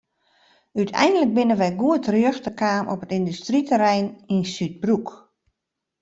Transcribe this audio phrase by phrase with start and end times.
[0.81, 5.07] Uteinlik binne wy goed terjochte kaam op it yndustryterrein yn Súdbroek.